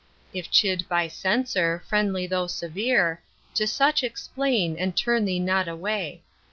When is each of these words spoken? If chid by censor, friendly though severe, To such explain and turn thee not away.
If 0.33 0.49
chid 0.49 0.89
by 0.89 1.07
censor, 1.09 1.83
friendly 1.87 2.25
though 2.25 2.47
severe, 2.47 3.21
To 3.53 3.67
such 3.67 4.03
explain 4.03 4.75
and 4.75 4.97
turn 4.97 5.25
thee 5.25 5.37
not 5.39 5.67
away. 5.67 6.23